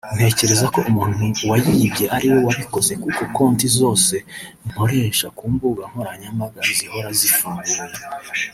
[0.15, 1.19] ntekereza ko umuntu
[1.49, 4.15] wayibye ari we wabikoze kuko konti zose
[4.69, 7.79] nkoresha ku mbuga nkoranyambaga zihora zifunguye